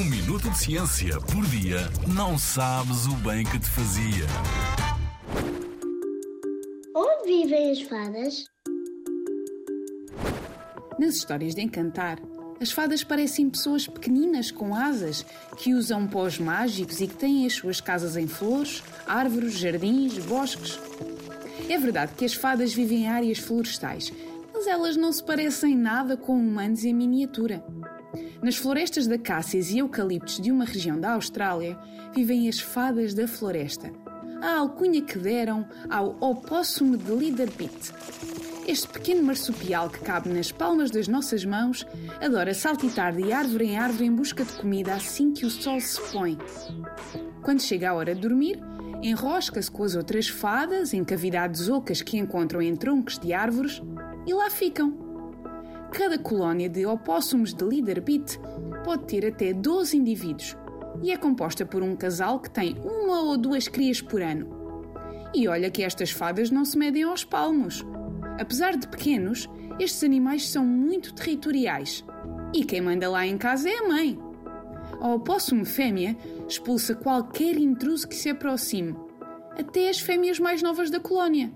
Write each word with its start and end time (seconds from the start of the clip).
Um 0.00 0.04
minuto 0.04 0.48
de 0.48 0.56
ciência 0.56 1.20
por 1.20 1.44
dia 1.44 1.80
não 2.14 2.38
sabes 2.38 3.04
o 3.04 3.14
bem 3.16 3.44
que 3.44 3.58
te 3.58 3.68
fazia. 3.68 4.24
Onde 6.96 7.26
vivem 7.26 7.70
as 7.70 7.82
fadas? 7.82 8.46
Nas 10.98 11.16
histórias 11.16 11.54
de 11.54 11.60
encantar, 11.60 12.18
as 12.58 12.72
fadas 12.72 13.04
parecem 13.04 13.50
pessoas 13.50 13.86
pequeninas 13.86 14.50
com 14.50 14.74
asas 14.74 15.22
que 15.58 15.74
usam 15.74 16.08
pós 16.08 16.38
mágicos 16.38 17.02
e 17.02 17.06
que 17.06 17.16
têm 17.16 17.44
as 17.44 17.52
suas 17.52 17.78
casas 17.78 18.16
em 18.16 18.26
flores, 18.26 18.82
árvores, 19.06 19.52
jardins, 19.52 20.16
bosques. 20.16 20.80
É 21.68 21.76
verdade 21.76 22.14
que 22.16 22.24
as 22.24 22.32
fadas 22.32 22.72
vivem 22.72 23.02
em 23.02 23.08
áreas 23.08 23.36
florestais, 23.36 24.10
mas 24.50 24.66
elas 24.66 24.96
não 24.96 25.12
se 25.12 25.22
parecem 25.22 25.76
nada 25.76 26.16
com 26.16 26.32
humanos 26.32 26.84
em 26.84 26.94
miniatura. 26.94 27.62
Nas 28.42 28.56
florestas 28.56 29.06
de 29.06 29.14
acácias 29.14 29.70
e 29.70 29.78
eucaliptos 29.78 30.40
de 30.40 30.50
uma 30.50 30.64
região 30.64 30.98
da 30.98 31.12
Austrália 31.12 31.78
vivem 32.14 32.48
as 32.48 32.60
fadas 32.60 33.14
da 33.14 33.28
floresta. 33.28 33.92
A 34.42 34.58
alcunha 34.58 35.02
que 35.02 35.18
deram 35.18 35.66
ao 35.88 36.16
opóssum 36.20 36.96
de 36.96 37.12
Leaderpit. 37.12 37.92
Este 38.66 38.88
pequeno 38.88 39.22
marsupial 39.22 39.90
que 39.90 40.00
cabe 40.00 40.28
nas 40.28 40.52
palmas 40.52 40.90
das 40.90 41.08
nossas 41.08 41.44
mãos 41.44 41.86
adora 42.20 42.54
saltitar 42.54 43.14
de 43.14 43.32
árvore 43.32 43.66
em 43.66 43.76
árvore 43.76 44.06
em 44.06 44.14
busca 44.14 44.44
de 44.44 44.52
comida 44.52 44.94
assim 44.94 45.32
que 45.32 45.44
o 45.44 45.50
sol 45.50 45.80
se 45.80 46.00
põe. 46.12 46.38
Quando 47.42 47.60
chega 47.60 47.90
a 47.90 47.94
hora 47.94 48.14
de 48.14 48.20
dormir, 48.20 48.60
enrosca-se 49.02 49.70
com 49.70 49.82
as 49.82 49.94
outras 49.94 50.28
fadas 50.28 50.94
em 50.94 51.04
cavidades 51.04 51.68
ocas 51.68 52.00
que 52.02 52.18
encontram 52.18 52.62
em 52.62 52.76
troncos 52.76 53.18
de 53.18 53.32
árvores 53.32 53.82
e 54.26 54.32
lá 54.32 54.48
ficam 54.50 55.09
Cada 55.92 56.18
colónia 56.18 56.68
de 56.68 56.86
opóssumos 56.86 57.52
de 57.52 57.64
líder 57.64 58.00
bit 58.00 58.38
pode 58.84 59.04
ter 59.04 59.26
até 59.26 59.52
12 59.52 59.96
indivíduos 59.96 60.56
e 61.02 61.12
é 61.12 61.16
composta 61.16 61.66
por 61.66 61.82
um 61.82 61.96
casal 61.96 62.40
que 62.40 62.50
tem 62.50 62.76
uma 62.78 63.22
ou 63.22 63.36
duas 63.36 63.68
crias 63.68 64.00
por 64.00 64.22
ano. 64.22 64.48
E 65.34 65.46
olha 65.48 65.70
que 65.70 65.82
estas 65.82 66.10
fadas 66.10 66.50
não 66.50 66.64
se 66.64 66.78
medem 66.78 67.02
aos 67.02 67.24
palmos. 67.24 67.84
Apesar 68.38 68.76
de 68.76 68.88
pequenos, 68.88 69.48
estes 69.78 70.02
animais 70.02 70.48
são 70.48 70.64
muito 70.64 71.14
territoriais. 71.14 72.04
E 72.54 72.64
quem 72.64 72.80
manda 72.80 73.08
lá 73.08 73.26
em 73.26 73.38
casa 73.38 73.68
é 73.68 73.78
a 73.78 73.88
mãe. 73.88 74.18
A 75.00 75.14
opóssum 75.14 75.64
fêmea 75.64 76.16
expulsa 76.48 76.94
qualquer 76.94 77.56
intruso 77.56 78.08
que 78.08 78.14
se 78.14 78.28
aproxime, 78.28 78.96
até 79.58 79.88
as 79.88 80.00
fêmeas 80.00 80.38
mais 80.38 80.62
novas 80.62 80.90
da 80.90 81.00
colónia. 81.00 81.52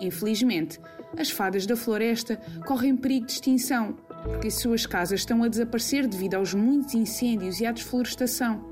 Infelizmente, 0.00 0.80
as 1.16 1.30
fadas 1.30 1.66
da 1.66 1.76
floresta 1.76 2.40
correm 2.66 2.96
perigo 2.96 3.26
de 3.26 3.32
extinção, 3.32 3.96
porque 4.24 4.50
suas 4.50 4.86
casas 4.86 5.20
estão 5.20 5.42
a 5.42 5.48
desaparecer 5.48 6.06
devido 6.06 6.34
aos 6.34 6.52
muitos 6.52 6.94
incêndios 6.94 7.60
e 7.60 7.66
à 7.66 7.72
desflorestação. 7.72 8.64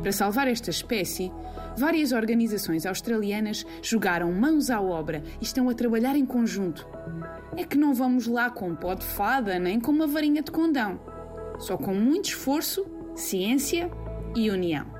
Para 0.00 0.12
salvar 0.12 0.48
esta 0.48 0.70
espécie, 0.70 1.30
várias 1.76 2.12
organizações 2.12 2.86
australianas 2.86 3.66
jogaram 3.82 4.32
mãos 4.32 4.70
à 4.70 4.80
obra 4.80 5.22
e 5.40 5.44
estão 5.44 5.68
a 5.68 5.74
trabalhar 5.74 6.16
em 6.16 6.24
conjunto. 6.24 6.88
É 7.56 7.64
que 7.64 7.76
não 7.76 7.92
vamos 7.92 8.26
lá 8.26 8.50
com 8.50 8.68
um 8.70 8.76
pó 8.76 8.94
de 8.94 9.04
fada 9.04 9.58
nem 9.58 9.80
com 9.80 9.90
uma 9.90 10.06
varinha 10.06 10.42
de 10.42 10.50
condão. 10.50 11.00
Só 11.58 11.76
com 11.76 11.94
muito 11.94 12.26
esforço, 12.26 12.86
ciência 13.14 13.90
e 14.34 14.50
união. 14.50 14.99